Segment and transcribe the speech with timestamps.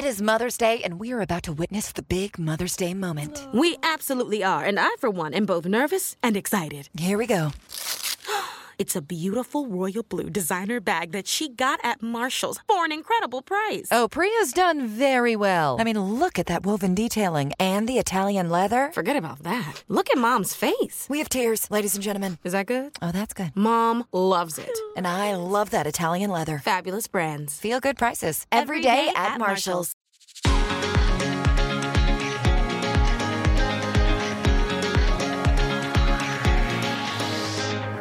[0.00, 3.46] It is Mother's Day, and we are about to witness the big Mother's Day moment.
[3.52, 6.88] We absolutely are, and I, for one, am both nervous and excited.
[6.98, 7.50] Here we go.
[8.80, 13.42] It's a beautiful royal blue designer bag that she got at Marshall's for an incredible
[13.42, 13.88] price.
[13.90, 15.76] Oh, Priya's done very well.
[15.78, 18.90] I mean, look at that woven detailing and the Italian leather.
[18.94, 19.84] Forget about that.
[19.88, 21.06] Look at Mom's face.
[21.10, 22.38] We have tears, ladies and gentlemen.
[22.42, 22.92] Is that good?
[23.02, 23.52] Oh, that's good.
[23.54, 24.78] Mom loves it.
[24.96, 26.58] And I love that Italian leather.
[26.64, 27.58] Fabulous brands.
[27.60, 29.92] Feel good prices Every day at Marshalls.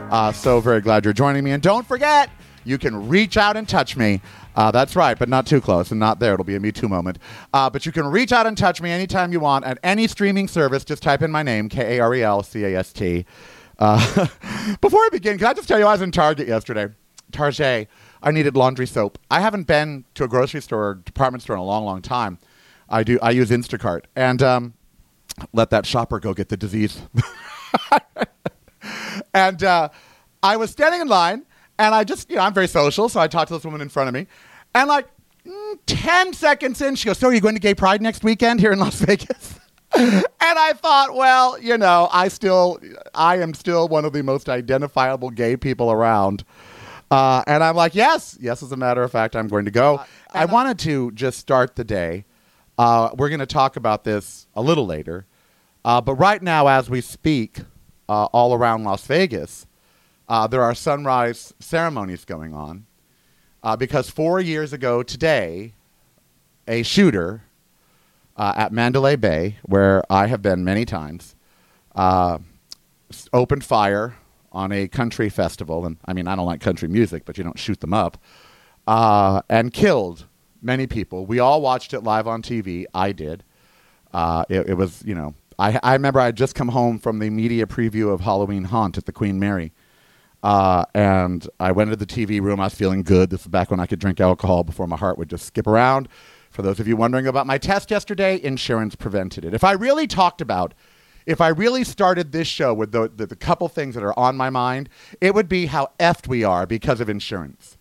[0.09, 1.51] Uh, so very glad you're joining me.
[1.51, 2.29] And don't forget,
[2.65, 4.21] you can reach out and touch me.
[4.55, 6.33] Uh, that's right, but not too close and not there.
[6.33, 7.17] It'll be a Me Too moment.
[7.53, 10.47] Uh, but you can reach out and touch me anytime you want at any streaming
[10.47, 10.83] service.
[10.83, 13.25] Just type in my name, K A R E L C A S T.
[13.77, 14.27] Uh,
[14.81, 16.89] Before I begin, can I just tell you I was in Target yesterday?
[17.31, 17.87] Target.
[18.21, 19.17] I needed laundry soap.
[19.31, 22.37] I haven't been to a grocery store or department store in a long, long time.
[22.89, 23.17] I do.
[23.21, 24.73] I use Instacart and um,
[25.53, 27.01] let that shopper go get the disease.
[29.33, 29.89] and uh,
[30.41, 31.45] I was standing in line,
[31.77, 33.89] and I just, you know, I'm very social, so I talked to this woman in
[33.89, 34.27] front of me,
[34.73, 35.07] and like
[35.45, 38.59] mm, 10 seconds in, she goes, So are you going to Gay Pride next weekend
[38.59, 39.59] here in Las Vegas?
[39.95, 42.79] and I thought, well, you know, I still,
[43.15, 46.43] I am still one of the most identifiable gay people around.
[47.09, 50.03] Uh, and I'm like, yes, yes, as a matter of fact, I'm going to go.
[50.31, 52.25] I wanted to just start the day.
[52.77, 55.25] Uh, we're going to talk about this a little later.
[55.83, 57.61] Uh, but right now, as we speak,
[58.07, 59.65] uh, all around Las Vegas,
[60.29, 62.85] uh, there are sunrise ceremonies going on.
[63.61, 65.73] Uh, because four years ago today,
[66.67, 67.43] a shooter
[68.37, 71.35] uh, at Mandalay Bay, where I have been many times,
[71.95, 72.37] uh,
[73.33, 74.15] opened fire
[74.51, 75.85] on a country festival.
[75.85, 78.17] And I mean, I don't like country music, but you don't shoot them up.
[78.87, 80.25] Uh, and killed
[80.61, 81.25] many people.
[81.25, 82.85] We all watched it live on TV.
[82.93, 83.43] I did.
[84.13, 87.19] Uh, it, it was, you know, I, I remember I had just come home from
[87.19, 89.73] the media preview of Halloween Haunt at the Queen Mary.
[90.41, 92.59] Uh, and I went into the TV room.
[92.59, 93.29] I was feeling good.
[93.29, 96.07] This is back when I could drink alcohol before my heart would just skip around.
[96.49, 99.53] For those of you wondering about my test yesterday, insurance prevented it.
[99.53, 100.73] If I really talked about,
[101.25, 104.35] if I really started this show with the, the, the couple things that are on
[104.35, 104.89] my mind,
[105.21, 107.77] it would be how effed we are because of insurance.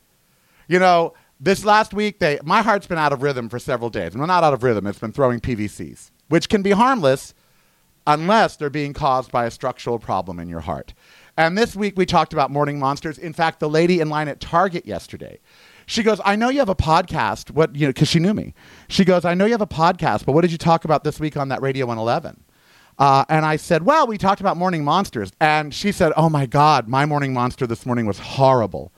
[0.67, 4.13] You know, this last week, they, my heart's been out of rhythm for several days.
[4.13, 7.33] And well, not out of rhythm, it's been throwing PVCs, which can be harmless
[8.07, 10.95] unless they're being caused by a structural problem in your heart.
[11.39, 13.17] And this week we talked about morning monsters.
[13.17, 15.39] In fact, the lady in line at Target yesterday,
[15.87, 17.53] she goes, "I know you have a podcast.
[17.53, 17.91] What you know?
[17.91, 18.55] Because she knew me.
[18.89, 21.21] She goes, "I know you have a podcast, but what did you talk about this
[21.21, 22.43] week on that Radio 111?"
[22.99, 26.45] Uh, and I said, "Well, we talked about morning monsters." And she said, "Oh my
[26.45, 28.91] God, my morning monster this morning was horrible."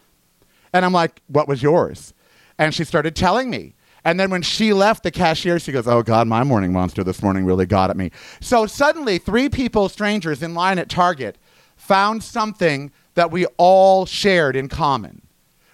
[0.72, 2.14] And I'm like, "What was yours?"
[2.58, 3.74] And she started telling me.
[4.04, 7.22] And then when she left the cashier, she goes, Oh God, my morning monster this
[7.22, 8.10] morning really got at me.
[8.40, 11.36] So suddenly, three people, strangers in line at Target,
[11.80, 15.22] found something that we all shared in common,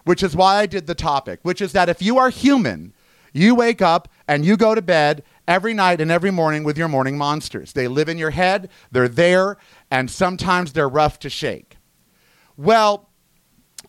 [0.04, 2.94] which is why I did the topic, which is that if you are human,
[3.32, 6.88] you wake up and you go to bed every night and every morning with your
[6.88, 7.72] morning monsters.
[7.72, 9.58] They live in your head, they're there,
[9.90, 11.76] and sometimes they're rough to shake.
[12.56, 13.10] Well,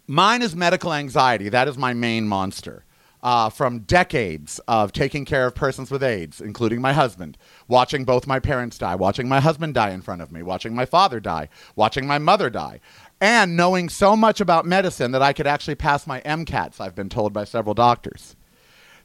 [0.07, 1.49] Mine is medical anxiety.
[1.49, 2.85] That is my main monster.
[3.27, 8.25] Uh, from decades of taking care of persons with AIDS, including my husband, watching both
[8.25, 11.49] my parents die, watching my husband die in front of me, watching my father die,
[11.75, 12.79] watching my mother die,
[13.19, 17.09] and knowing so much about medicine that I could actually pass my MCATs, I've been
[17.09, 18.37] told by several doctors.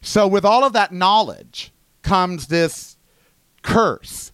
[0.00, 1.72] So, with all of that knowledge
[2.02, 2.96] comes this
[3.62, 4.31] curse.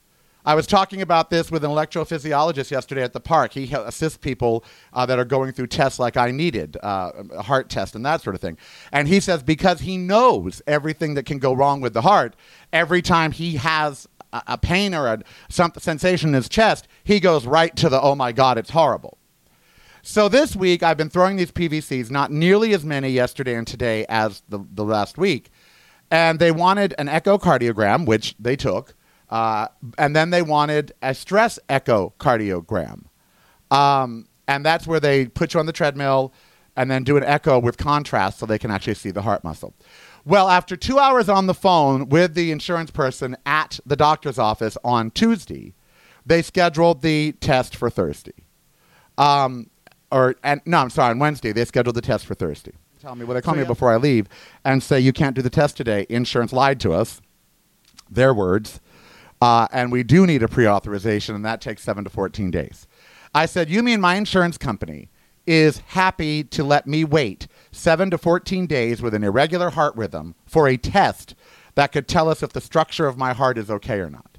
[0.48, 3.52] I was talking about this with an electrophysiologist yesterday at the park.
[3.52, 4.64] He assists people
[4.94, 8.22] uh, that are going through tests like I needed, uh, a heart test and that
[8.22, 8.56] sort of thing.
[8.90, 12.34] And he says because he knows everything that can go wrong with the heart,
[12.72, 17.20] every time he has a, a pain or a some sensation in his chest, he
[17.20, 19.18] goes right to the, oh my God, it's horrible.
[20.00, 24.06] So this week, I've been throwing these PVCs, not nearly as many yesterday and today
[24.08, 25.50] as the, the last week.
[26.10, 28.94] And they wanted an echocardiogram, which they took.
[29.30, 33.04] Uh, and then they wanted a stress echocardiogram.
[33.70, 36.32] Um, and that's where they put you on the treadmill
[36.76, 39.74] and then do an echo with contrast so they can actually see the heart muscle.
[40.24, 44.78] Well, after two hours on the phone with the insurance person at the doctor's office
[44.84, 45.74] on Tuesday,
[46.24, 48.34] they scheduled the test for Thursday.
[49.16, 49.70] Um,
[50.10, 52.72] or and no, I'm sorry, on Wednesday they scheduled the test for Thursday.
[53.00, 54.26] Tell me, well, they call me before I leave
[54.64, 56.06] and say you can't do the test today.
[56.08, 57.20] Insurance lied to us.
[58.10, 58.80] Their words.
[59.40, 62.86] Uh, and we do need a pre-authorization, and that takes seven to 14 days.
[63.34, 65.10] I said, you mean my insurance company
[65.46, 70.34] is happy to let me wait seven to 14 days with an irregular heart rhythm
[70.46, 71.34] for a test
[71.74, 74.38] that could tell us if the structure of my heart is okay or not.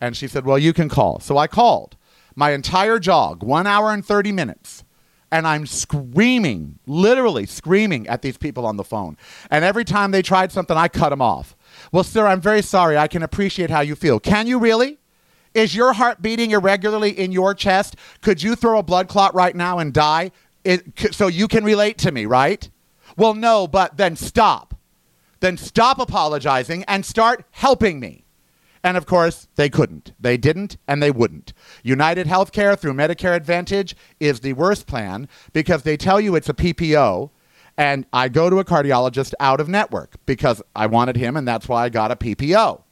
[0.00, 1.20] And she said, Well, you can call.
[1.20, 1.96] So I called
[2.34, 4.84] my entire jog, one hour and 30 minutes.
[5.30, 9.16] And I'm screaming, literally screaming at these people on the phone.
[9.50, 11.56] And every time they tried something, I cut them off.
[11.92, 12.96] Well, sir, I'm very sorry.
[12.96, 14.20] I can appreciate how you feel.
[14.20, 14.98] Can you really?
[15.54, 17.96] Is your heart beating irregularly in your chest?
[18.20, 20.32] Could you throw a blood clot right now and die?
[20.64, 22.68] It, so you can relate to me, right?
[23.16, 24.74] Well, no, but then stop.
[25.40, 28.24] Then stop apologizing and start helping me.
[28.82, 30.12] And of course, they couldn't.
[30.20, 31.52] They didn't, and they wouldn't.
[31.82, 36.54] United Healthcare through Medicare Advantage is the worst plan because they tell you it's a
[36.54, 37.30] PPO.
[37.76, 41.68] And I go to a cardiologist out of network because I wanted him, and that's
[41.68, 42.82] why I got a PPO.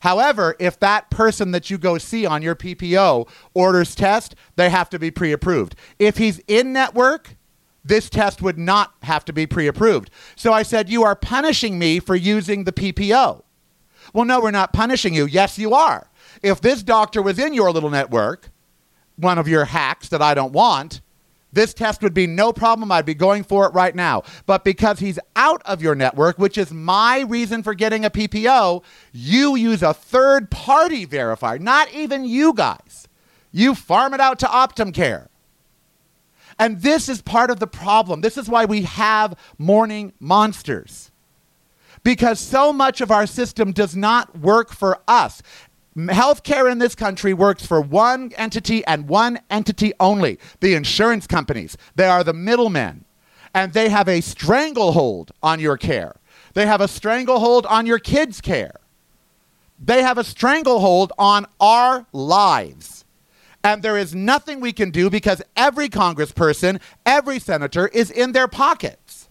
[0.00, 4.90] However, if that person that you go see on your PPO orders test, they have
[4.90, 5.76] to be pre approved.
[5.98, 7.36] If he's in network,
[7.84, 10.10] this test would not have to be pre approved.
[10.36, 13.42] So I said, You are punishing me for using the PPO.
[14.12, 15.26] Well, no, we're not punishing you.
[15.26, 16.10] Yes, you are.
[16.42, 18.50] If this doctor was in your little network,
[19.16, 21.00] one of your hacks that I don't want,
[21.54, 22.92] this test would be no problem.
[22.92, 24.22] I'd be going for it right now.
[24.46, 28.82] But because he's out of your network, which is my reason for getting a PPO,
[29.12, 33.08] you use a third party verifier, not even you guys.
[33.52, 35.28] You farm it out to OptumCare.
[36.58, 38.20] And this is part of the problem.
[38.20, 41.10] This is why we have morning monsters
[42.04, 45.42] because so much of our system does not work for us.
[45.96, 51.76] Healthcare in this country works for one entity and one entity only the insurance companies.
[51.94, 53.04] They are the middlemen,
[53.54, 56.16] and they have a stranglehold on your care.
[56.54, 58.80] They have a stranglehold on your kids' care.
[59.78, 63.04] They have a stranglehold on our lives.
[63.62, 68.48] And there is nothing we can do because every congressperson, every senator is in their
[68.48, 69.26] pocket.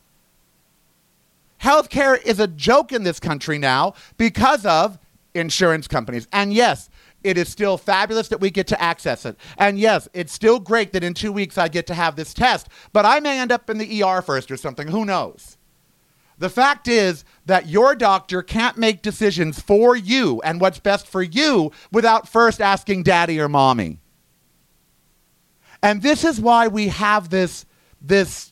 [1.62, 4.98] Healthcare is a joke in this country now because of
[5.34, 6.28] insurance companies.
[6.32, 6.90] And yes,
[7.24, 9.38] it is still fabulous that we get to access it.
[9.58, 12.68] And yes, it's still great that in two weeks I get to have this test,
[12.92, 14.88] but I may end up in the ER first or something.
[14.88, 15.58] Who knows?
[16.38, 21.22] The fact is that your doctor can't make decisions for you and what's best for
[21.22, 24.00] you without first asking daddy or mommy.
[25.82, 27.66] And this is why we have this,
[28.02, 28.52] this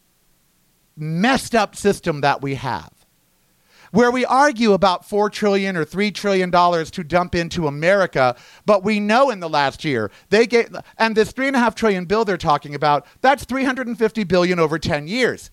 [0.96, 3.01] messed up system that we have
[3.92, 8.36] where we argue about 4 trillion or 3 trillion dollars to dump into America,
[8.66, 12.38] but we know in the last year they get and this 3.5 trillion bill they're
[12.38, 15.52] talking about, that's 350 billion over 10 years.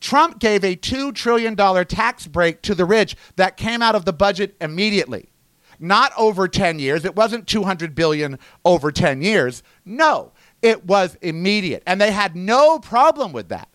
[0.00, 4.12] Trump gave a $2 trillion tax break to the rich that came out of the
[4.12, 5.30] budget immediately.
[5.78, 7.04] Not over 10 years.
[7.04, 9.62] It wasn't 200 billion over 10 years.
[9.84, 11.82] No, it was immediate.
[11.86, 13.67] And they had no problem with that.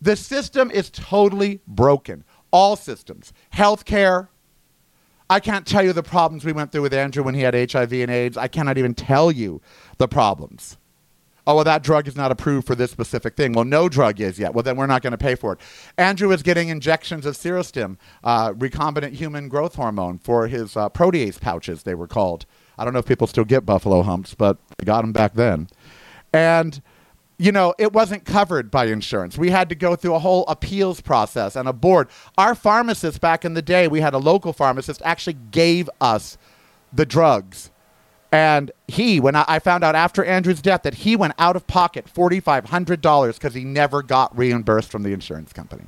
[0.00, 2.24] The system is totally broken.
[2.50, 3.32] All systems.
[3.54, 4.28] Healthcare.
[5.28, 7.92] I can't tell you the problems we went through with Andrew when he had HIV
[7.92, 8.36] and AIDS.
[8.36, 9.60] I cannot even tell you
[9.98, 10.76] the problems.
[11.48, 13.52] Oh, well, that drug is not approved for this specific thing.
[13.52, 14.52] Well, no drug is yet.
[14.52, 15.60] Well, then we're not going to pay for it.
[15.96, 21.40] Andrew is getting injections of Serostim, uh, recombinant human growth hormone, for his uh, protease
[21.40, 22.46] pouches, they were called.
[22.76, 25.68] I don't know if people still get buffalo humps, but I got them back then.
[26.32, 26.82] And
[27.38, 29.36] you know, it wasn't covered by insurance.
[29.36, 32.08] We had to go through a whole appeals process and a board.
[32.38, 36.38] Our pharmacist back in the day, we had a local pharmacist, actually gave us
[36.92, 37.70] the drugs.
[38.32, 41.66] And he, when I, I found out after Andrew's death that he went out of
[41.66, 45.84] pocket $4,500 because he never got reimbursed from the insurance company.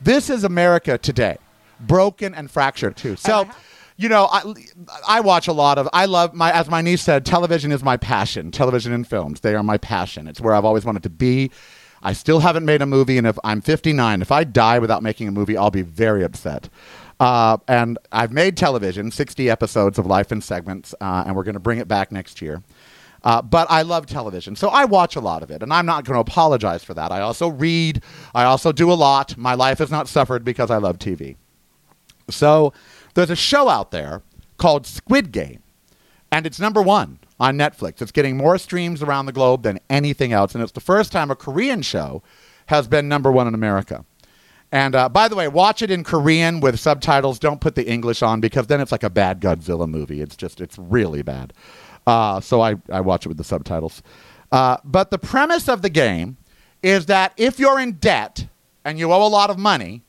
[0.00, 1.38] This is America today,
[1.80, 3.16] broken and fractured too.
[3.16, 3.48] So
[3.96, 4.54] you know, I,
[5.06, 5.88] I watch a lot of.
[5.92, 8.50] I love my, as my niece said, television is my passion.
[8.50, 10.26] Television and films, they are my passion.
[10.26, 11.50] It's where I've always wanted to be.
[12.02, 15.26] I still haven't made a movie, and if I'm 59, if I die without making
[15.28, 16.68] a movie, I'll be very upset.
[17.18, 21.54] Uh, and I've made television, 60 episodes of Life in Segments, uh, and we're going
[21.54, 22.62] to bring it back next year.
[23.22, 26.04] Uh, but I love television, so I watch a lot of it, and I'm not
[26.04, 27.10] going to apologize for that.
[27.10, 28.02] I also read,
[28.34, 29.38] I also do a lot.
[29.38, 31.36] My life has not suffered because I love TV.
[32.28, 32.74] So
[33.14, 34.22] there's a show out there
[34.56, 35.62] called Squid Game,
[36.30, 38.02] and it's number one on Netflix.
[38.02, 41.30] It's getting more streams around the globe than anything else, and it's the first time
[41.30, 42.22] a Korean show
[42.66, 44.04] has been number one in America.
[44.72, 47.38] And uh, by the way, watch it in Korean with subtitles.
[47.38, 50.20] Don't put the English on because then it's like a bad Godzilla movie.
[50.20, 51.52] It's just, it's really bad.
[52.06, 54.02] Uh, so I, I watch it with the subtitles.
[54.50, 56.36] Uh, but the premise of the game
[56.82, 58.46] is that if you're in debt
[58.84, 60.02] and you owe a lot of money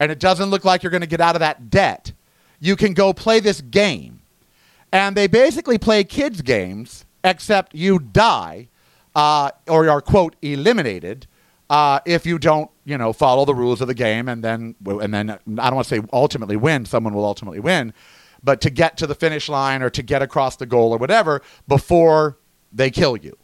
[0.00, 2.12] and it doesn't look like you're going to get out of that debt,
[2.60, 4.20] you can go play this game.
[4.92, 8.68] And they basically play kids' games, except you die
[9.14, 11.26] uh, or are, quote, eliminated
[11.68, 15.12] uh, if you don't, you know, follow the rules of the game, and then and
[15.12, 16.86] then I don't want to say ultimately win.
[16.86, 17.92] Someone will ultimately win,
[18.42, 21.42] but to get to the finish line or to get across the goal or whatever
[21.66, 22.38] before
[22.72, 23.36] they kill you.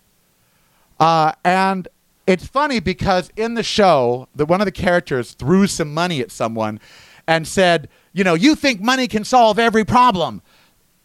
[1.00, 1.88] Uh, and
[2.26, 6.30] it's funny because in the show, the, one of the characters threw some money at
[6.30, 6.78] someone
[7.26, 10.42] and said, you know, you think money can solve every problem.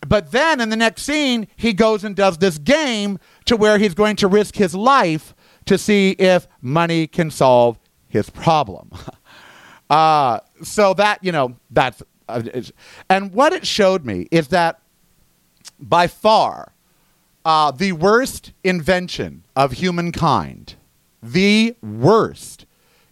[0.07, 3.93] But then in the next scene, he goes and does this game to where he's
[3.93, 5.33] going to risk his life
[5.65, 8.91] to see if money can solve his problem.
[9.89, 12.03] uh, so that, you know, that's.
[12.29, 12.43] Uh,
[13.09, 14.81] and what it showed me is that
[15.79, 16.73] by far
[17.45, 20.75] uh, the worst invention of humankind,
[21.23, 22.65] the worst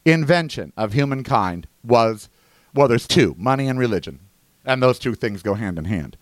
[0.06, 2.30] invention of humankind was
[2.76, 4.20] well, there's two money and religion.
[4.66, 6.18] And those two things go hand in hand.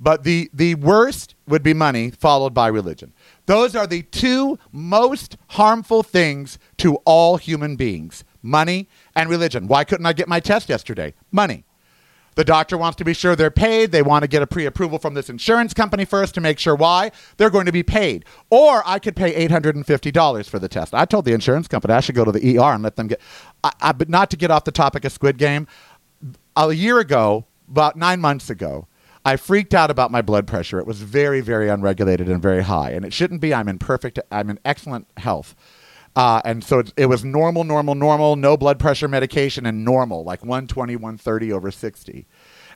[0.00, 3.12] But the, the worst would be money, followed by religion.
[3.46, 9.66] Those are the two most harmful things to all human beings money and religion.
[9.66, 11.14] Why couldn't I get my test yesterday?
[11.32, 11.64] Money.
[12.38, 13.90] The doctor wants to be sure they're paid.
[13.90, 16.76] They want to get a pre approval from this insurance company first to make sure
[16.76, 18.24] why they're going to be paid.
[18.48, 20.94] Or I could pay $850 for the test.
[20.94, 23.20] I told the insurance company I should go to the ER and let them get.
[23.64, 25.66] I, I, but not to get off the topic of Squid Game.
[26.58, 28.88] A year ago, about nine months ago,
[29.24, 30.80] I freaked out about my blood pressure.
[30.80, 32.90] It was very, very unregulated and very high.
[32.90, 33.54] And it shouldn't be.
[33.54, 35.54] I'm in perfect, I'm in excellent health.
[36.16, 40.24] Uh, and so it, it, was normal, normal, normal, no blood pressure medication, and normal,
[40.24, 42.26] like 120, 130 over 60.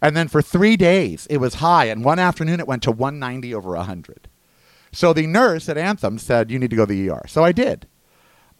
[0.00, 1.86] And then for three days, it was high.
[1.86, 4.28] And one afternoon, it went to 190 over 100.
[4.92, 7.22] So the nurse at Anthem said, You need to go to the ER.
[7.26, 7.88] So I did.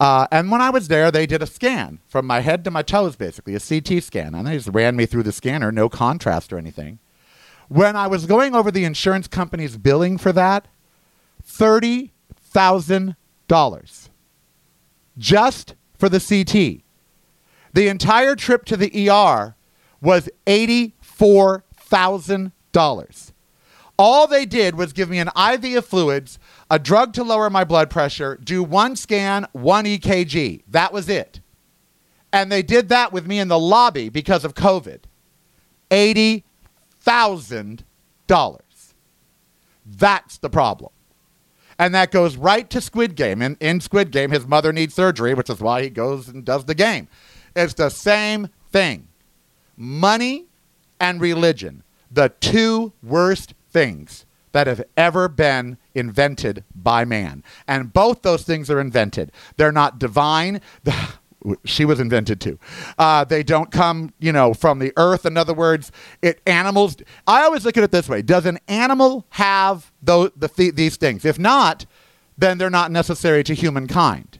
[0.03, 2.81] Uh, and when I was there, they did a scan from my head to my
[2.81, 4.35] toes, basically, a CT scan.
[4.35, 6.99] And they just ran me through the scanner, no contrast or anything.
[7.69, 10.67] When I was going over the insurance company's billing for that,
[11.47, 14.09] $30,000
[15.17, 16.81] just for the CT.
[17.71, 19.55] The entire trip to the ER
[20.01, 23.31] was $84,000.
[23.97, 26.39] All they did was give me an IV of fluids,
[26.69, 30.63] a drug to lower my blood pressure, do one scan, one EKG.
[30.67, 31.39] That was it.
[32.31, 35.01] And they did that with me in the lobby because of COVID.
[35.91, 38.59] $80,000.
[39.85, 40.91] That's the problem.
[41.77, 43.41] And that goes right to Squid Game.
[43.41, 46.65] In, in Squid Game, his mother needs surgery, which is why he goes and does
[46.65, 47.07] the game.
[47.55, 49.07] It's the same thing
[49.75, 50.45] money
[50.99, 57.43] and religion, the two worst things that have ever been invented by man.
[57.67, 59.31] And both those things are invented.
[59.57, 60.61] They're not divine.
[61.65, 62.57] she was invented too.
[62.97, 65.25] Uh, they don't come, you know, from the earth.
[65.25, 65.91] In other words,
[66.21, 66.97] it animals.
[67.27, 71.25] I always look at it this way: Does an animal have those, the, these things?
[71.25, 71.85] If not,
[72.37, 74.39] then they're not necessary to humankind.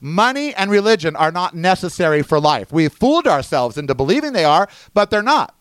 [0.00, 2.72] Money and religion are not necessary for life.
[2.72, 5.54] We've fooled ourselves into believing they are, but they're not.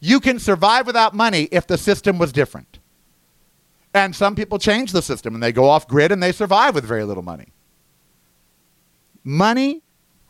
[0.00, 2.78] You can survive without money if the system was different.
[3.94, 6.84] And some people change the system and they go off grid and they survive with
[6.84, 7.48] very little money.
[9.24, 9.82] Money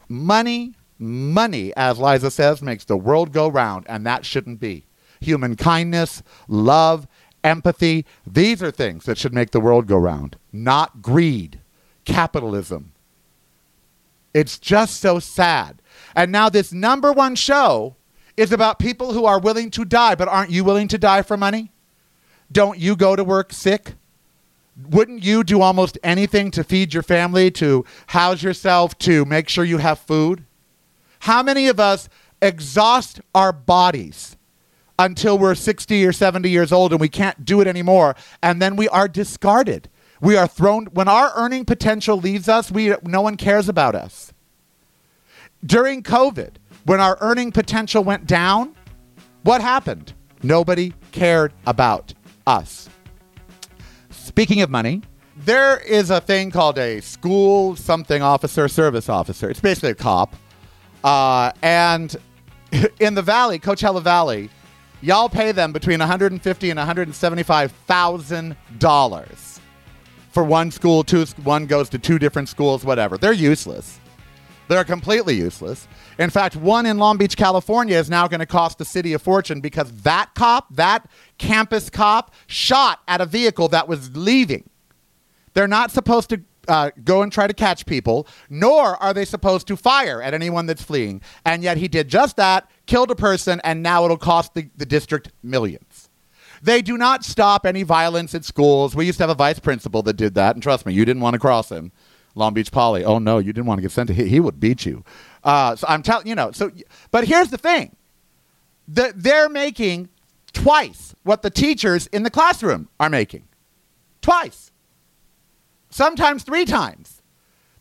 [0.08, 4.86] Money, money, as Liza says, makes the world go round, and that shouldn't be.
[5.20, 7.08] Human kindness, love,
[7.42, 11.60] empathy, these are things that should make the world go round, not greed,
[12.04, 12.92] capitalism.
[14.32, 15.80] It's just so sad.
[16.14, 17.96] And now, this number one show
[18.36, 21.36] is about people who are willing to die, but aren't you willing to die for
[21.36, 21.72] money?
[22.50, 23.94] Don't you go to work sick?
[24.76, 29.64] wouldn't you do almost anything to feed your family, to house yourself, to make sure
[29.64, 30.44] you have food?
[31.20, 32.08] How many of us
[32.42, 34.36] exhaust our bodies
[34.98, 38.76] until we're 60 or 70 years old and we can't do it anymore, and then
[38.76, 39.88] we are discarded?
[40.20, 44.32] We are thrown when our earning potential leaves us, we no one cares about us.
[45.64, 48.74] During COVID, when our earning potential went down,
[49.42, 50.12] what happened?
[50.42, 52.12] Nobody cared about
[52.46, 52.88] us.
[54.10, 55.02] Speaking of money,
[55.36, 59.50] there is a thing called a school something officer, service officer.
[59.50, 60.34] It's basically a cop.
[61.04, 62.16] Uh, and
[63.00, 64.50] in the valley, Coachella Valley,
[65.02, 69.60] y'all pay them between 150 and 175 thousand dollars
[70.30, 71.04] for one school.
[71.04, 73.18] Two, one goes to two different schools, whatever.
[73.18, 74.00] They're useless.
[74.68, 75.86] They're completely useless.
[76.18, 79.18] In fact, one in Long Beach, California is now going to cost the city a
[79.18, 84.68] fortune because that cop, that campus cop, shot at a vehicle that was leaving.
[85.54, 89.66] They're not supposed to uh, go and try to catch people, nor are they supposed
[89.68, 91.20] to fire at anyone that's fleeing.
[91.44, 94.86] And yet he did just that, killed a person, and now it'll cost the, the
[94.86, 96.08] district millions.
[96.62, 98.96] They do not stop any violence at schools.
[98.96, 101.22] We used to have a vice principal that did that, and trust me, you didn't
[101.22, 101.92] want to cross him.
[102.34, 103.02] Long Beach Poly.
[103.02, 104.14] Oh no, you didn't want to get sent to.
[104.14, 105.04] He, he would beat you.
[105.42, 106.52] Uh, so I'm telling you know.
[106.52, 106.70] So,
[107.10, 107.96] but here's the thing:
[108.88, 110.10] that they're making
[110.56, 113.46] twice what the teachers in the classroom are making.
[114.22, 114.72] Twice.
[115.90, 117.22] Sometimes three times.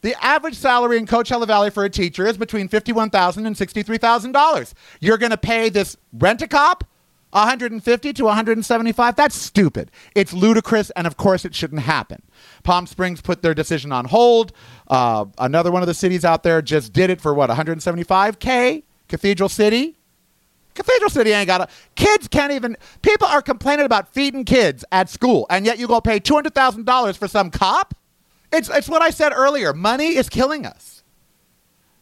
[0.02, 4.74] The average salary in Coachella Valley for a teacher is between $51,000 and $63,000.
[5.00, 6.84] You're going to pay this rent a cop
[7.32, 12.22] 150 to 175 that's stupid it's ludicrous and of course it shouldn't happen
[12.64, 14.54] palm springs put their decision on hold
[14.88, 19.50] uh, another one of the cities out there just did it for what 175k cathedral
[19.50, 19.98] city
[20.76, 25.10] cathedral city ain't got a kids can't even people are complaining about feeding kids at
[25.10, 27.96] school and yet you go pay $200000 for some cop
[28.52, 30.96] it's, it's what i said earlier money is killing us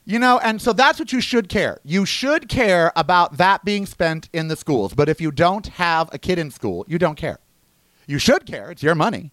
[0.06, 1.80] you know, and so that's what you should care.
[1.84, 4.94] You should care about that being spent in the schools.
[4.94, 7.40] But if you don't have a kid in school, you don't care.
[8.06, 8.70] You should care.
[8.72, 9.32] It's your money.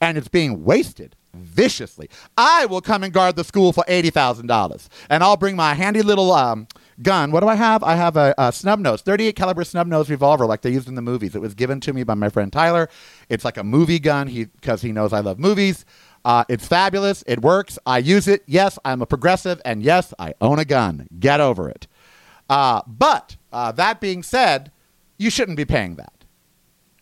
[0.00, 2.10] And it's being wasted viciously.
[2.36, 4.88] I will come and guard the school for $80,000.
[5.08, 6.66] And I'll bring my handy little um,
[7.00, 7.30] gun.
[7.30, 7.82] What do I have?
[7.82, 10.94] I have a, a snub nose, 38 caliber snub nose revolver like they used in
[10.94, 11.34] the movies.
[11.34, 12.88] It was given to me by my friend Tyler.
[13.28, 15.84] It's like a movie gun because he, he knows I love movies.
[16.24, 17.24] Uh, it's fabulous.
[17.26, 17.78] It works.
[17.86, 18.42] I use it.
[18.46, 19.60] Yes, I'm a progressive.
[19.64, 21.08] And yes, I own a gun.
[21.18, 21.86] Get over it.
[22.48, 24.70] Uh, but uh, that being said,
[25.18, 26.12] you shouldn't be paying that.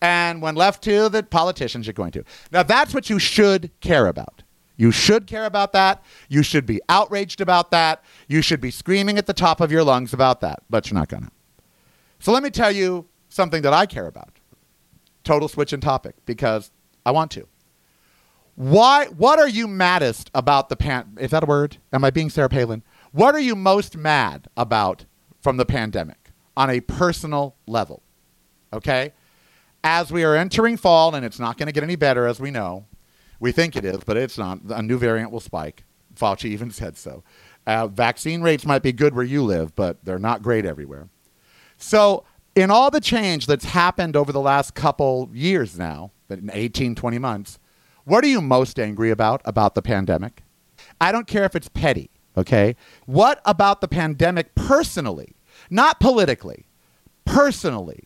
[0.01, 2.23] And when left to the politicians, you're going to.
[2.51, 4.40] Now, that's what you should care about.
[4.81, 6.03] You should care about that.
[6.27, 8.03] You should be outraged about that.
[8.27, 10.63] You should be screaming at the top of your lungs about that.
[10.71, 11.31] But you're not going to.
[12.17, 14.39] So let me tell you something that I care about.
[15.23, 16.71] Total switch in topic because
[17.05, 17.47] I want to.
[18.55, 19.05] Why?
[19.05, 21.15] What are you maddest about the pan?
[21.19, 21.77] Is that a word?
[21.93, 22.81] Am I being Sarah Palin?
[23.11, 25.05] What are you most mad about
[25.41, 28.01] from the pandemic on a personal level?
[28.73, 29.13] Okay,
[29.83, 32.49] as we are entering fall, and it's not going to get any better, as we
[32.49, 32.87] know.
[33.41, 34.59] We think it is, but it's not.
[34.69, 35.83] A new variant will spike.
[36.15, 37.23] Fauci even said so.
[37.65, 41.09] Uh, vaccine rates might be good where you live, but they're not great everywhere.
[41.75, 42.23] So,
[42.55, 47.17] in all the change that's happened over the last couple years now, in 18, 20
[47.17, 47.57] months,
[48.05, 50.43] what are you most angry about about the pandemic?
[50.99, 52.75] I don't care if it's petty, okay?
[53.07, 55.35] What about the pandemic personally,
[55.71, 56.67] not politically,
[57.25, 58.03] personally?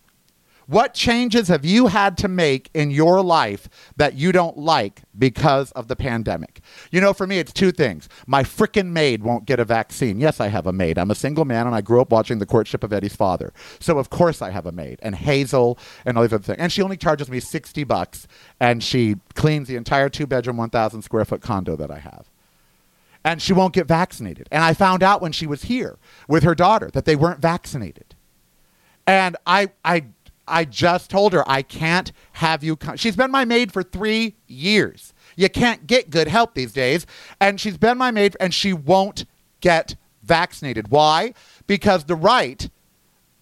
[0.68, 5.72] What changes have you had to make in your life that you don't like because
[5.74, 6.62] of the pandemic?
[6.92, 8.10] You know, for me, it's two things.
[8.26, 10.20] My frickin' maid won't get a vaccine.
[10.20, 10.98] Yes, I have a maid.
[10.98, 13.54] I'm a single man and I grew up watching the courtship of Eddie's father.
[13.80, 15.00] So, of course, I have a maid.
[15.04, 16.60] And Hazel and all these other things.
[16.60, 18.28] And she only charges me 60 bucks
[18.60, 22.30] and she cleans the entire two bedroom, 1,000 square foot condo that I have
[23.24, 24.48] and she won't get vaccinated.
[24.52, 25.98] And I found out when she was here
[26.28, 28.14] with her daughter that they weren't vaccinated.
[29.08, 30.06] And I, I
[30.48, 32.98] I just told her I can't have you come.
[32.98, 35.14] She's been my maid for three years.
[35.36, 37.06] You can't get good help these days.
[37.42, 39.26] And she's been my maid and she won't
[39.62, 40.90] get vaccinated.
[40.90, 41.34] Why?
[41.68, 42.70] Because the right,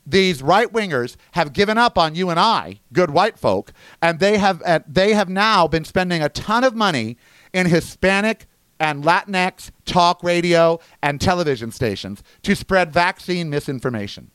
[0.06, 4.38] these right wingers, have given up on you and I, good white folk, and they
[4.38, 7.18] have, uh, they have now been spending a ton of money
[7.54, 8.48] in Hispanic
[8.80, 14.32] and Latinx talk radio and television stations to spread vaccine misinformation.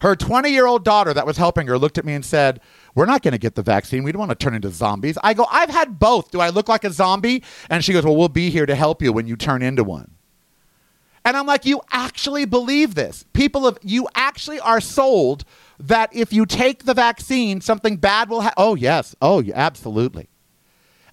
[0.00, 2.60] Her 20 year old daughter that was helping her looked at me and said,
[2.94, 4.02] We're not going to get the vaccine.
[4.02, 5.18] We don't want to turn into zombies.
[5.22, 6.30] I go, I've had both.
[6.30, 7.42] Do I look like a zombie?
[7.68, 10.12] And she goes, Well, we'll be here to help you when you turn into one.
[11.22, 13.26] And I'm like, You actually believe this?
[13.34, 15.44] People of you actually are sold
[15.78, 18.54] that if you take the vaccine, something bad will happen.
[18.56, 19.14] Oh, yes.
[19.20, 20.29] Oh, absolutely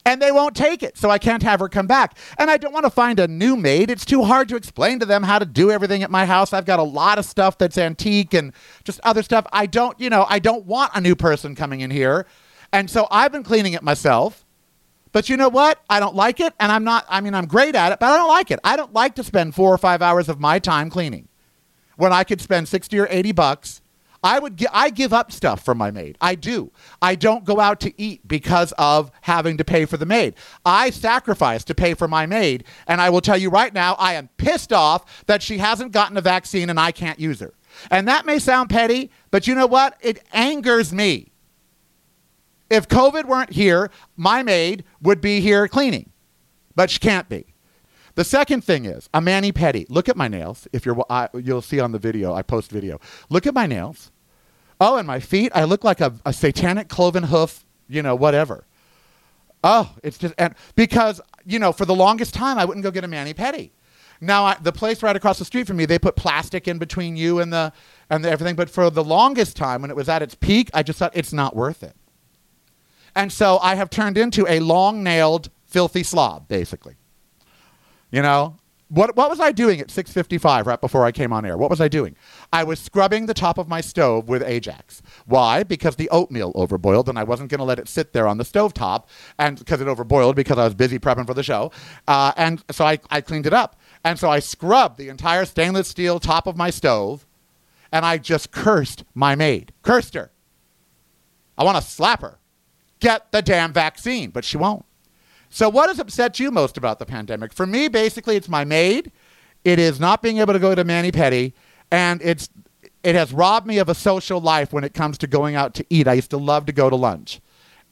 [0.08, 0.98] and they won't take it.
[0.98, 2.18] So I can't have her come back.
[2.40, 3.92] And I don't want to find a new maid.
[3.92, 6.54] It's too hard to explain to them how to do everything at my house.
[6.54, 8.54] I've got a lot of stuff that's antique and
[8.86, 9.46] just other stuff.
[9.52, 12.26] I don't, you know, I don't want a new person coming in here.
[12.72, 14.46] And so I've been cleaning it myself.
[15.12, 15.82] But you know what?
[15.90, 16.54] I don't like it.
[16.58, 18.62] And I'm not, I mean, I'm great at it, but I don't like it.
[18.64, 21.28] I don't like to spend four or five hours of my time cleaning
[21.98, 23.82] when I could spend 60 or 80 bucks
[24.24, 26.18] I would gi- I give up stuff for my maid.
[26.20, 26.72] I do.
[27.02, 30.36] I don't go out to eat because of having to pay for the maid.
[30.66, 34.14] I sacrifice to pay for my maid, and I will tell you right now, I
[34.14, 37.54] am pissed off that she hasn't gotten a vaccine and I can't use her.
[37.92, 39.98] And that may sound petty, but you know what?
[40.02, 41.32] It angers me.
[42.70, 46.12] If COVID weren't here, my maid would be here cleaning,
[46.76, 47.46] but she can't be.
[48.18, 49.86] The second thing is a mani pedi.
[49.90, 50.68] Look at my nails.
[50.74, 52.34] If you're, I, you'll see on the video.
[52.34, 53.00] I post video.
[53.30, 54.12] Look at my nails.
[54.82, 55.52] Oh, and my feet.
[55.54, 57.64] I look like a, a satanic cloven hoof.
[57.88, 58.66] You know, whatever.
[59.64, 63.04] Oh, it's just and because you know, for the longest time, I wouldn't go get
[63.04, 63.70] a mani pedi.
[64.20, 67.18] Now, I, the place right across the street from me, they put plastic in between
[67.18, 67.72] you and the
[68.10, 68.56] and the everything.
[68.56, 71.34] But for the longest time, when it was at its peak, I just thought it's
[71.34, 71.96] not worth it.
[73.16, 76.96] And so I have turned into a long-nailed, filthy slob, basically.
[78.12, 78.56] You know,
[78.90, 81.58] what, what was I doing at 6:55 right before I came on air?
[81.58, 82.16] What was I doing?
[82.54, 85.02] I was scrubbing the top of my stove with Ajax.
[85.26, 85.64] Why?
[85.64, 88.46] Because the oatmeal overboiled, and I wasn't going to let it sit there on the
[88.46, 91.72] stove top, and because it overboiled because I was busy prepping for the show,
[92.08, 95.90] uh, and so I, I cleaned it up, and so I scrubbed the entire stainless
[95.90, 97.26] steel top of my stove,
[97.92, 100.32] and I just cursed my maid, cursed her.
[101.58, 102.40] I want to slap her.
[103.00, 104.86] Get the damn vaccine, but she won't.
[105.50, 107.54] So, what has upset you most about the pandemic?
[107.54, 109.12] For me, basically, it's my maid.
[109.64, 111.54] It is not being able to go to mani pedi,
[111.92, 112.50] and it's
[113.04, 115.86] it has robbed me of a social life when it comes to going out to
[115.90, 116.08] eat.
[116.08, 117.40] I used to love to go to lunch,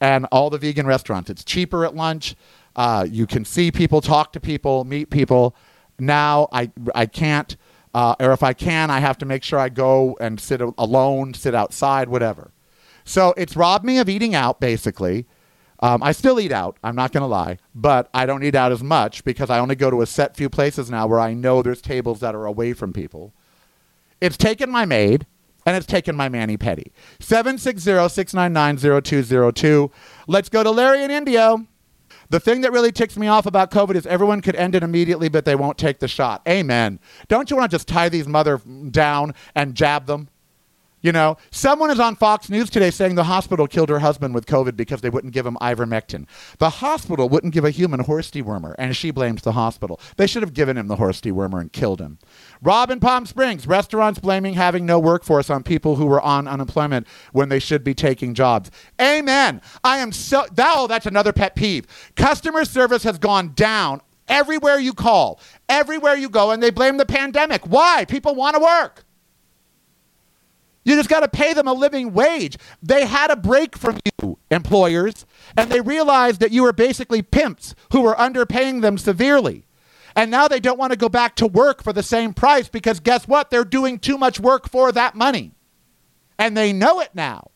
[0.00, 1.30] and all the vegan restaurants.
[1.30, 2.34] It's cheaper at lunch.
[2.74, 5.56] Uh, you can see people, talk to people, meet people.
[5.98, 7.56] Now I I can't,
[7.94, 11.32] uh, or if I can, I have to make sure I go and sit alone,
[11.34, 12.52] sit outside, whatever.
[13.04, 15.26] So it's robbed me of eating out, basically.
[15.80, 16.78] Um, I still eat out.
[16.82, 19.74] I'm not going to lie, but I don't eat out as much because I only
[19.74, 22.72] go to a set few places now where I know there's tables that are away
[22.72, 23.34] from people.
[24.20, 25.26] It's taken my maid
[25.66, 26.90] and it's taken my mani pedi.
[27.20, 29.90] 760-699-0202.
[30.26, 31.66] Let's go to Larry in Indio.
[32.28, 35.28] The thing that really ticks me off about COVID is everyone could end it immediately,
[35.28, 36.42] but they won't take the shot.
[36.48, 36.98] Amen.
[37.28, 38.60] Don't you want to just tie these mother
[38.90, 40.28] down and jab them?
[41.06, 44.44] You know, someone is on Fox News today saying the hospital killed her husband with
[44.44, 46.26] COVID because they wouldn't give him ivermectin.
[46.58, 50.00] The hospital wouldn't give a human horse dewormer, and she blames the hospital.
[50.16, 52.18] They should have given him the horse dewormer and killed him.
[52.60, 57.06] Rob in Palm Springs, restaurants blaming having no workforce on people who were on unemployment
[57.30, 58.72] when they should be taking jobs.
[59.00, 59.62] Amen.
[59.84, 61.86] I am so, that, oh, that's another pet peeve.
[62.16, 65.38] Customer service has gone down everywhere you call,
[65.68, 67.62] everywhere you go, and they blame the pandemic.
[67.64, 68.04] Why?
[68.06, 69.05] People want to work.
[70.86, 72.56] You just got to pay them a living wage.
[72.80, 77.74] They had a break from you, employers, and they realized that you were basically pimps
[77.90, 79.64] who were underpaying them severely.
[80.14, 83.00] And now they don't want to go back to work for the same price because
[83.00, 83.50] guess what?
[83.50, 85.50] They're doing too much work for that money.
[86.38, 87.50] And they know it now.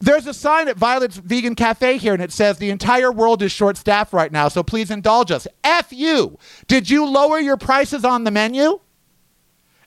[0.00, 3.52] There's a sign at Violet's Vegan Cafe here, and it says the entire world is
[3.52, 5.46] short staffed right now, so please indulge us.
[5.62, 6.38] F you.
[6.66, 8.80] Did you lower your prices on the menu?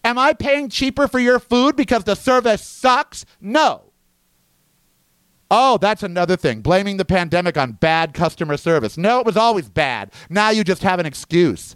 [0.08, 3.26] Am I paying cheaper for your food because the service sucks?
[3.42, 3.92] No.
[5.52, 6.62] Oh, that's another thing.
[6.62, 8.98] Blaming the pandemic on bad customer service.
[8.98, 10.14] No, it was always bad.
[10.30, 11.76] Now you just have an excuse.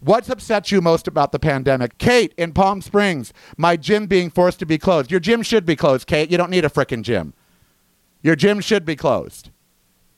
[0.00, 1.98] What's upset you most about the pandemic?
[1.98, 5.12] Kate in Palm Springs, my gym being forced to be closed.
[5.12, 6.32] Your gym should be closed, Kate.
[6.32, 7.32] You don't need a frickin' gym.
[8.22, 9.50] Your gym should be closed.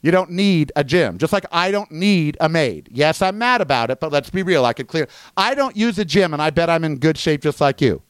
[0.02, 2.88] You don't need a gym, just like I don't need a maid.
[2.90, 4.64] Yes, I'm mad about it, but let's be real.
[4.64, 5.08] I could clear.
[5.36, 8.02] I don't use a gym, and I bet I'm in good shape just like you.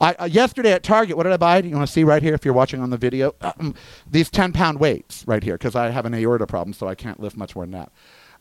[0.00, 1.60] I, uh, yesterday at Target, what did I buy?
[1.60, 3.34] Do you want to see right here if you're watching on the video?
[3.42, 3.74] Um,
[4.10, 7.20] these 10 pound weights right here because I have an aorta problem, so I can't
[7.20, 7.92] lift much more than that.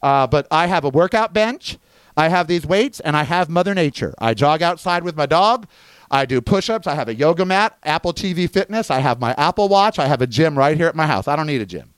[0.01, 1.77] Uh, but I have a workout bench,
[2.15, 4.15] I have these weights, and I have Mother Nature.
[4.19, 5.67] I jog outside with my dog.
[6.09, 6.87] I do push ups.
[6.87, 8.89] I have a yoga mat, Apple TV Fitness.
[8.89, 9.99] I have my Apple Watch.
[9.99, 11.27] I have a gym right here at my house.
[11.27, 11.93] I don't need a gym.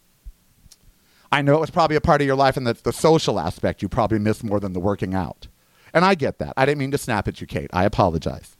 [1.31, 3.81] I know it was probably a part of your life and that's the social aspect
[3.81, 5.47] you probably missed more than the working out.
[5.93, 6.53] And I get that.
[6.57, 7.69] I didn't mean to snap at you, Kate.
[7.73, 8.55] I apologize.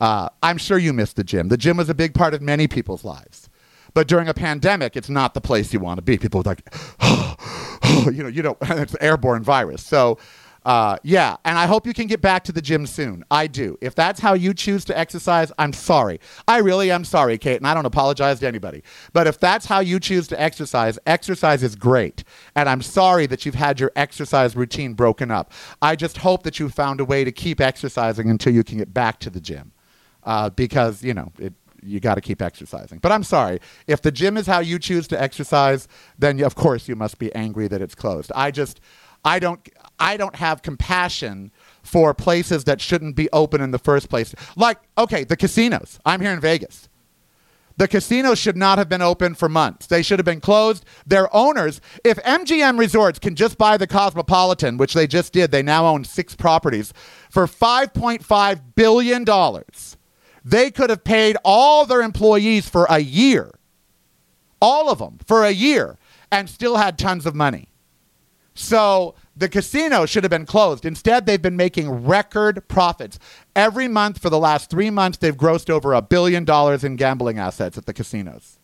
[0.00, 1.48] Uh, I'm sure you missed the gym.
[1.48, 3.48] The gym was a big part of many people's lives.
[3.94, 6.18] But during a pandemic, it's not the place you want to be.
[6.18, 6.62] People are like,
[7.00, 7.34] oh,
[7.82, 9.84] oh, you know, you don't, it's an airborne virus.
[9.84, 10.18] So
[10.68, 13.24] uh, yeah, and I hope you can get back to the gym soon.
[13.30, 13.78] I do.
[13.80, 16.20] If that's how you choose to exercise, I'm sorry.
[16.46, 18.82] I really am sorry, Kate, and I don't apologize to anybody.
[19.14, 22.22] But if that's how you choose to exercise, exercise is great.
[22.54, 25.54] And I'm sorry that you've had your exercise routine broken up.
[25.80, 28.92] I just hope that you found a way to keep exercising until you can get
[28.92, 29.72] back to the gym.
[30.22, 32.98] Uh, because, you know, it, you got to keep exercising.
[32.98, 33.60] But I'm sorry.
[33.86, 37.34] If the gym is how you choose to exercise, then of course you must be
[37.34, 38.30] angry that it's closed.
[38.34, 38.82] I just
[39.24, 39.66] I don't
[39.98, 41.50] I don't have compassion
[41.82, 44.34] for places that shouldn't be open in the first place.
[44.56, 45.98] Like, okay, the casinos.
[46.04, 46.88] I'm here in Vegas.
[47.78, 49.86] The casinos should not have been open for months.
[49.86, 50.84] They should have been closed.
[51.06, 55.62] Their owners, if MGM Resorts can just buy the Cosmopolitan, which they just did, they
[55.62, 56.92] now own six properties,
[57.30, 59.24] for $5.5 billion,
[60.44, 63.52] they could have paid all their employees for a year,
[64.60, 65.98] all of them for a year,
[66.32, 67.68] and still had tons of money.
[68.58, 70.84] So the casino should have been closed.
[70.84, 73.16] Instead, they've been making record profits.
[73.54, 77.38] Every month for the last three months, they've grossed over a billion dollars in gambling
[77.38, 78.58] assets at the casinos.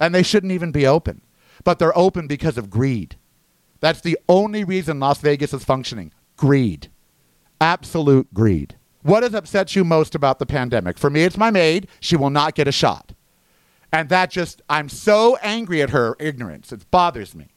[0.00, 1.20] And they shouldn't even be open.
[1.62, 3.16] But they're open because of greed.
[3.80, 6.90] That's the only reason Las Vegas is functioning greed.
[7.60, 8.76] Absolute greed.
[9.02, 10.96] What has upset you most about the pandemic?
[10.96, 11.86] For me, it's my maid.
[12.00, 13.12] She will not get a shot.
[13.92, 16.72] And that just, I'm so angry at her ignorance.
[16.72, 17.48] It bothers me.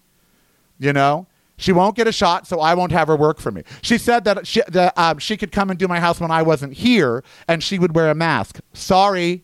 [0.78, 1.28] You know?
[1.62, 3.62] She won't get a shot, so I won't have her work for me.
[3.84, 6.41] She said that she, that, um, she could come and do my house when I
[6.41, 8.62] wasn't here, and she would wear a mask.
[8.74, 9.43] Sorry,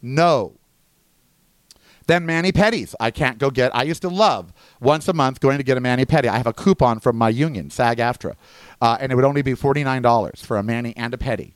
[0.00, 0.54] no.
[2.06, 2.94] Then mani pedis.
[2.98, 3.76] I can't go get.
[3.76, 6.26] I used to love once a month going to get a mani pedi.
[6.26, 8.34] I have a coupon from my union, SAG-AFTRA,
[8.80, 11.52] uh, and it would only be forty nine dollars for a mani and a pedi,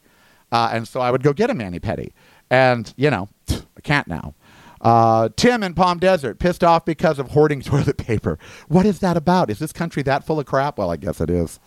[0.52, 2.12] uh, and so I would go get a mani pedi,
[2.50, 4.34] and you know I can't now.
[4.82, 8.38] Uh, Tim in Palm Desert, pissed off because of hoarding toilet paper.
[8.68, 9.48] What is that about?
[9.48, 10.78] Is this country that full of crap?
[10.78, 11.60] Well, I guess it is.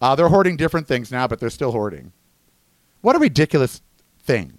[0.00, 2.12] Uh, they're hoarding different things now, but they're still hoarding.
[3.02, 3.82] What a ridiculous
[4.22, 4.58] thing.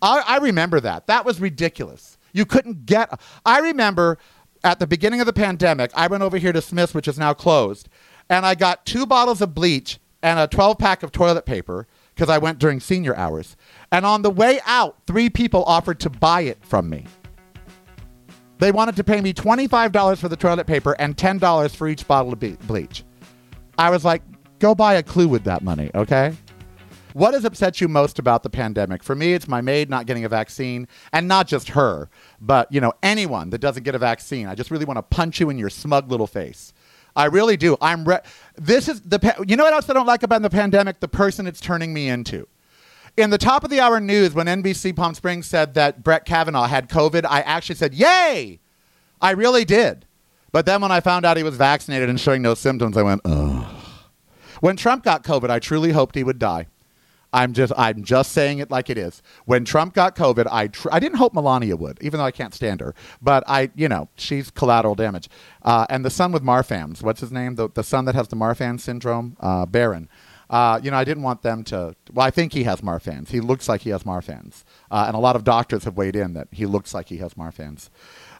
[0.00, 1.06] I, I remember that.
[1.06, 2.18] That was ridiculous.
[2.32, 3.20] You couldn't get.
[3.46, 4.18] I remember
[4.64, 7.34] at the beginning of the pandemic, I went over here to Smith's, which is now
[7.34, 7.88] closed,
[8.28, 12.28] and I got two bottles of bleach and a 12 pack of toilet paper because
[12.28, 13.56] I went during senior hours.
[13.90, 17.06] And on the way out, three people offered to buy it from me.
[18.58, 22.32] They wanted to pay me $25 for the toilet paper and $10 for each bottle
[22.32, 23.04] of bleach.
[23.76, 24.22] I was like,
[24.60, 26.34] go buy a clue with that money, okay?
[27.14, 29.02] What has upset you most about the pandemic?
[29.02, 32.08] For me, it's my maid not getting a vaccine, and not just her,
[32.40, 34.46] but you know anyone that doesn't get a vaccine.
[34.46, 36.72] I just really want to punch you in your smug little face.
[37.14, 37.76] I really do.
[37.80, 38.04] I'm.
[38.04, 38.20] Re-
[38.56, 39.18] this is the.
[39.18, 41.00] Pa- you know what else I don't like about the pandemic?
[41.00, 42.48] The person it's turning me into.
[43.16, 46.66] In the top of the hour news, when NBC Palm Springs said that Brett Kavanaugh
[46.66, 48.60] had COVID, I actually said, "Yay!"
[49.20, 50.06] I really did.
[50.52, 53.20] But then when I found out he was vaccinated and showing no symptoms, I went,
[53.24, 53.66] "Ugh."
[54.60, 56.68] When Trump got COVID, I truly hoped he would die.
[57.32, 59.22] I'm just I'm just saying it like it is.
[59.46, 62.54] When Trump got COVID, I tr- I didn't hope Melania would, even though I can't
[62.54, 62.94] stand her.
[63.22, 65.28] But I, you know, she's collateral damage.
[65.62, 67.54] Uh, and the son with Marfan's, what's his name?
[67.54, 70.08] The the son that has the Marfan syndrome, uh, Barron.
[70.50, 71.96] Uh, you know, I didn't want them to.
[72.12, 73.30] Well, I think he has Marfan's.
[73.30, 76.34] He looks like he has Marfan's, uh, and a lot of doctors have weighed in
[76.34, 77.88] that he looks like he has Marfan's.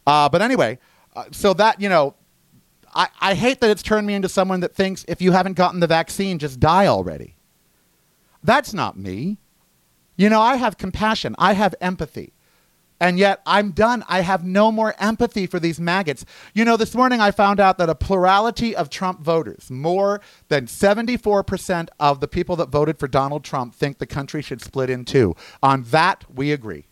[0.07, 0.79] Uh, but anyway,
[1.17, 2.15] uh, so that you know,
[2.95, 5.81] I, I hate that it's turned me into someone that thinks if you haven't gotten
[5.81, 7.37] the vaccine, just die already.
[8.43, 9.39] That's not me.
[10.17, 12.33] You know, I have compassion, I have empathy.
[13.03, 14.05] And yet I'm done.
[14.07, 16.25] I have no more empathy for these maggots.
[16.55, 20.67] You know, this morning I found out that a plurality of Trump voters, more than
[20.67, 25.05] 74% of the people that voted for Donald Trump, think the country should split in
[25.05, 25.35] two.
[25.65, 26.87] On that, we agree.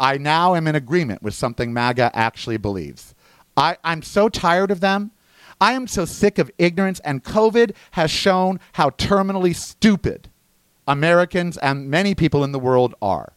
[0.00, 3.14] I now am in agreement with something MAGA actually believes.
[3.56, 5.12] I, I'm so tired of them.
[5.60, 10.28] I am so sick of ignorance, and COVID has shown how terminally stupid
[10.90, 13.34] Americans and many people in the world are.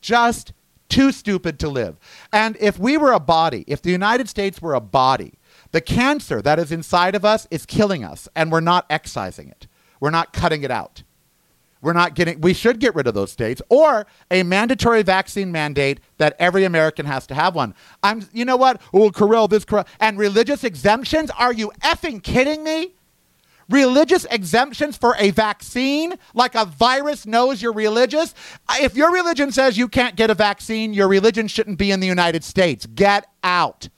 [0.00, 0.52] Just
[0.88, 1.96] too stupid to live.
[2.32, 5.34] And if we were a body, if the United States were a body,
[5.70, 9.66] the cancer that is inside of us is killing us, and we're not excising it.
[10.00, 11.04] We're not cutting it out.
[11.80, 16.00] We're not getting, we should get rid of those states or a mandatory vaccine mandate
[16.18, 17.74] that every American has to have one.
[18.02, 18.80] I'm, you know what?
[18.92, 19.84] Oh, Karel, this, Karel.
[20.00, 21.30] And religious exemptions?
[21.38, 22.94] Are you effing kidding me?
[23.70, 28.34] Religious exemptions for a vaccine, like a virus knows you're religious.
[28.72, 32.06] If your religion says you can't get a vaccine, your religion shouldn't be in the
[32.06, 32.86] United States.
[32.86, 33.88] Get out.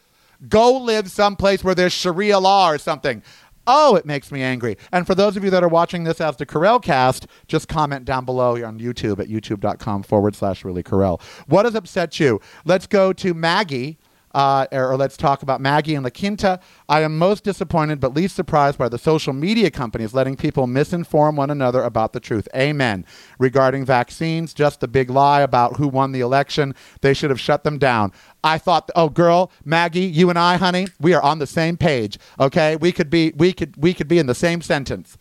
[0.48, 3.22] Go live someplace where there's Sharia law or something.
[3.66, 4.76] Oh, it makes me angry.
[4.92, 8.04] And for those of you that are watching this as the Karel cast, just comment
[8.04, 11.20] down below on YouTube at youtube.com forward slash really Karel.
[11.46, 12.40] What has upset you?
[12.64, 13.98] Let's go to Maggie
[14.36, 16.60] uh, or, or, let's talk about Maggie and La Quinta.
[16.90, 21.36] I am most disappointed but least surprised by the social media companies letting people misinform
[21.36, 22.46] one another about the truth.
[22.54, 23.06] Amen.
[23.38, 26.74] Regarding vaccines, just the big lie about who won the election.
[27.00, 28.12] They should have shut them down.
[28.44, 32.18] I thought, oh, girl, Maggie, you and I, honey, we are on the same page.
[32.38, 35.16] Okay, we could be, we could, we could be in the same sentence.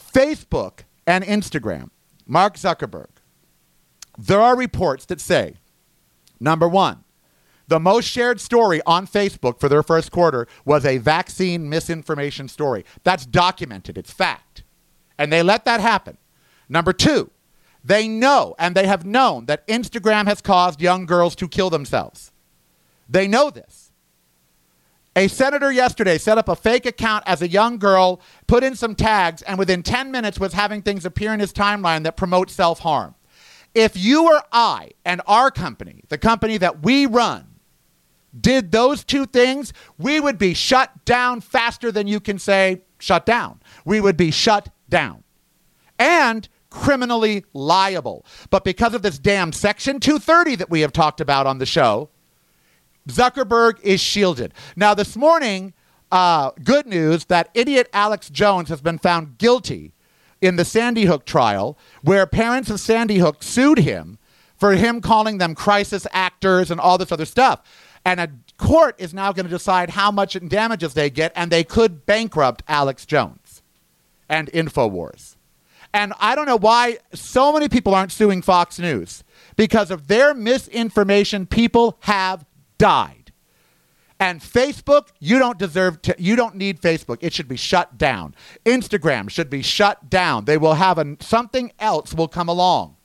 [0.00, 1.90] Facebook and Instagram,
[2.26, 3.10] Mark Zuckerberg.
[4.16, 5.56] There are reports that say,
[6.40, 7.04] number one,
[7.70, 12.84] the most shared story on Facebook for their first quarter was a vaccine misinformation story.
[13.04, 14.64] That's documented, it's fact.
[15.16, 16.18] And they let that happen.
[16.68, 17.30] Number two,
[17.84, 22.32] they know and they have known that Instagram has caused young girls to kill themselves.
[23.08, 23.92] They know this.
[25.14, 28.96] A senator yesterday set up a fake account as a young girl, put in some
[28.96, 32.80] tags, and within 10 minutes was having things appear in his timeline that promote self
[32.80, 33.14] harm.
[33.74, 37.49] If you or I and our company, the company that we run,
[38.38, 43.26] did those two things, we would be shut down faster than you can say shut
[43.26, 43.60] down.
[43.84, 45.24] We would be shut down
[45.98, 48.24] and criminally liable.
[48.50, 52.08] But because of this damn Section 230 that we have talked about on the show,
[53.08, 54.54] Zuckerberg is shielded.
[54.76, 55.74] Now, this morning,
[56.12, 59.92] uh, good news that idiot Alex Jones has been found guilty
[60.40, 64.18] in the Sandy Hook trial, where parents of Sandy Hook sued him
[64.56, 67.62] for him calling them crisis actors and all this other stuff.
[68.10, 71.48] And a court is now going to decide how much in damages they get, and
[71.48, 73.62] they could bankrupt Alex Jones
[74.28, 75.36] and InfoWars.
[75.94, 79.22] And I don't know why so many people aren't suing Fox News.
[79.54, 82.44] Because of their misinformation, people have
[82.78, 83.30] died.
[84.18, 87.18] And Facebook, you don't deserve to, you don't need Facebook.
[87.20, 88.34] It should be shut down.
[88.66, 90.46] Instagram should be shut down.
[90.46, 92.96] They will have a, something else will come along.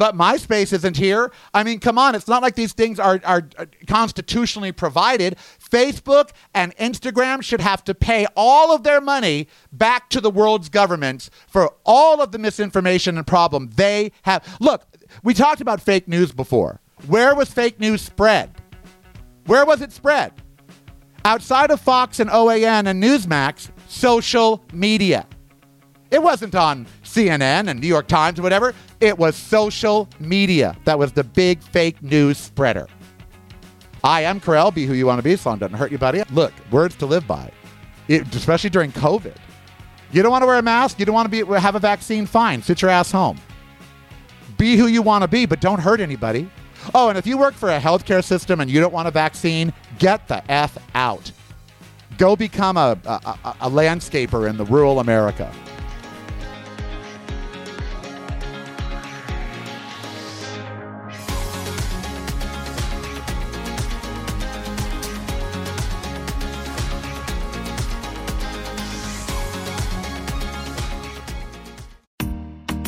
[0.00, 1.30] But MySpace isn't here.
[1.52, 2.14] I mean, come on.
[2.14, 3.46] It's not like these things are, are
[3.86, 5.36] constitutionally provided.
[5.62, 10.70] Facebook and Instagram should have to pay all of their money back to the world's
[10.70, 14.42] governments for all of the misinformation and problem they have.
[14.58, 14.86] Look,
[15.22, 16.80] we talked about fake news before.
[17.06, 18.54] Where was fake news spread?
[19.44, 20.32] Where was it spread?
[21.26, 25.26] Outside of Fox and OAN and Newsmax, social media.
[26.10, 28.74] It wasn't on CNN and New York Times or whatever.
[29.00, 32.86] It was social media that was the big fake news spreader.
[34.04, 34.70] I am Karel.
[34.70, 35.36] Be who you want to be.
[35.36, 36.22] Sloan doesn't hurt you, buddy.
[36.30, 37.50] Look, words to live by,
[38.08, 39.36] it, especially during COVID.
[40.12, 40.98] You don't want to wear a mask.
[40.98, 42.26] You don't want to be have a vaccine.
[42.26, 43.38] Fine, sit your ass home.
[44.58, 46.50] Be who you want to be, but don't hurt anybody.
[46.94, 49.72] Oh, and if you work for a healthcare system and you don't want a vaccine,
[49.98, 51.30] get the f out.
[52.18, 55.52] Go become a, a, a landscaper in the rural America.